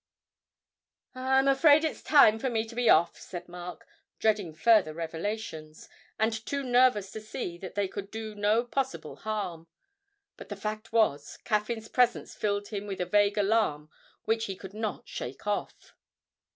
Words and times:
'I'm 1.13 1.47
afraid 1.47 1.83
it's 1.85 2.01
time 2.01 2.39
for 2.39 2.49
me 2.49 2.65
to 2.65 2.73
be 2.73 2.89
off,' 2.89 3.19
said 3.19 3.47
Mark, 3.47 3.85
dreading 4.17 4.51
further 4.51 4.95
revelations, 4.95 5.87
and 6.17 6.33
too 6.43 6.63
nervous 6.63 7.11
to 7.11 7.21
see 7.21 7.55
that 7.59 7.75
they 7.75 7.87
could 7.87 8.09
do 8.09 8.31
him 8.31 8.41
no 8.41 8.63
possible 8.63 9.17
harm. 9.17 9.67
But 10.37 10.49
the 10.49 10.55
fact 10.55 10.91
was, 10.91 11.37
Caffyn's 11.43 11.87
presence 11.87 12.33
filled 12.33 12.69
him 12.69 12.87
with 12.87 12.99
a 12.99 13.05
vague 13.05 13.37
alarm 13.37 13.91
which 14.25 14.45
he 14.45 14.55
could 14.55 14.73
not 14.73 15.07
shake 15.07 15.45
off. 15.45 15.95